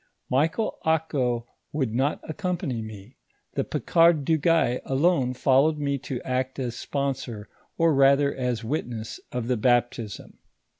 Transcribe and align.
Michael 0.31 0.79
Ako 0.83 1.45
would 1.71 1.93
not 1.93 2.21
accompany 2.27 2.81
me, 2.81 3.17
the 3.53 3.63
Picard 3.63 4.25
du 4.25 4.39
Gay 4.39 4.81
alone 4.83 5.35
followed 5.35 5.77
me 5.77 5.99
to 5.99 6.19
act 6.23 6.57
as 6.57 6.75
sponsor, 6.75 7.47
or 7.77 7.93
rather 7.93 8.35
us 8.35 8.63
witness 8.63 9.19
of 9.31 9.47
the 9.47 9.57
baptism. 9.57 10.39